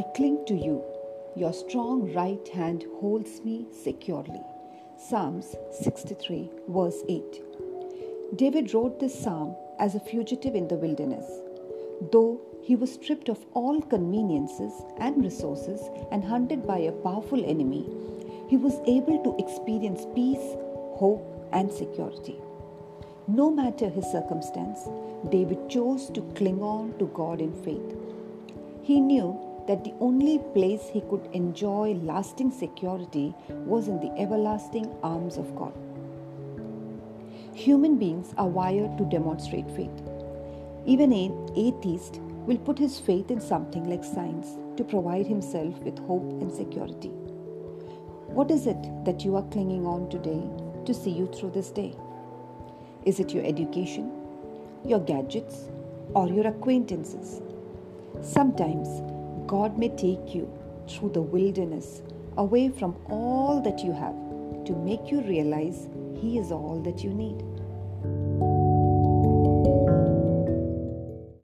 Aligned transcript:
to 0.00 0.54
you. 0.54 0.82
Your 1.36 1.52
strong 1.52 2.12
right 2.14 2.48
hand 2.48 2.86
holds 3.00 3.42
me 3.44 3.66
securely. 3.72 4.40
Psalms 4.96 5.54
63, 5.82 6.50
verse 6.68 7.02
8. 7.08 7.42
David 8.36 8.72
wrote 8.72 8.98
this 8.98 9.18
psalm 9.22 9.54
as 9.78 9.94
a 9.94 10.00
fugitive 10.00 10.54
in 10.54 10.68
the 10.68 10.76
wilderness. 10.76 11.26
Though 12.10 12.40
he 12.62 12.74
was 12.74 12.94
stripped 12.94 13.28
of 13.28 13.44
all 13.52 13.82
conveniences 13.82 14.72
and 14.98 15.22
resources 15.22 15.80
and 16.10 16.24
hunted 16.24 16.66
by 16.66 16.78
a 16.78 16.92
powerful 16.92 17.44
enemy, 17.44 17.86
he 18.48 18.56
was 18.56 18.80
able 18.86 19.22
to 19.24 19.36
experience 19.44 20.06
peace, 20.14 20.56
hope, 20.96 21.48
and 21.52 21.70
security. 21.70 22.36
No 23.28 23.50
matter 23.50 23.90
his 23.90 24.06
circumstance, 24.06 24.88
David 25.30 25.68
chose 25.68 26.08
to 26.10 26.22
cling 26.34 26.62
on 26.62 26.98
to 26.98 27.06
God 27.08 27.42
in 27.42 27.52
faith. 27.62 27.94
He 28.82 28.98
knew 28.98 29.51
that 29.66 29.84
the 29.84 29.94
only 30.00 30.38
place 30.54 30.88
he 30.92 31.00
could 31.02 31.28
enjoy 31.32 31.92
lasting 32.02 32.50
security 32.50 33.34
was 33.48 33.88
in 33.88 34.00
the 34.00 34.12
everlasting 34.20 34.92
arms 35.02 35.36
of 35.36 35.54
God. 35.56 35.72
Human 37.54 37.98
beings 37.98 38.34
are 38.38 38.48
wired 38.48 38.96
to 38.98 39.04
demonstrate 39.04 39.70
faith. 39.70 40.02
Even 40.86 41.12
an 41.12 41.50
atheist 41.54 42.20
will 42.46 42.58
put 42.58 42.78
his 42.78 42.98
faith 42.98 43.30
in 43.30 43.40
something 43.40 43.88
like 43.88 44.02
science 44.02 44.56
to 44.76 44.84
provide 44.84 45.26
himself 45.26 45.78
with 45.80 45.98
hope 46.00 46.28
and 46.40 46.52
security. 46.52 47.10
What 48.28 48.50
is 48.50 48.66
it 48.66 49.04
that 49.04 49.24
you 49.24 49.36
are 49.36 49.48
clinging 49.50 49.86
on 49.86 50.08
today 50.08 50.42
to 50.86 50.94
see 50.94 51.10
you 51.10 51.26
through 51.26 51.50
this 51.50 51.70
day? 51.70 51.94
Is 53.04 53.20
it 53.20 53.32
your 53.32 53.44
education, 53.44 54.10
your 54.84 55.00
gadgets, 55.00 55.68
or 56.14 56.28
your 56.28 56.46
acquaintances? 56.46 57.42
Sometimes 58.22 58.88
God 59.46 59.78
may 59.78 59.88
take 59.90 60.34
you 60.34 60.50
through 60.88 61.10
the 61.10 61.22
wilderness 61.22 62.02
away 62.36 62.68
from 62.68 62.96
all 63.08 63.60
that 63.62 63.80
you 63.84 63.92
have 63.92 64.14
to 64.64 64.72
make 64.74 65.10
you 65.10 65.20
realize 65.22 65.88
He 66.20 66.38
is 66.38 66.52
all 66.52 66.80
that 66.82 67.02
you 67.02 67.10
need. 67.10 67.42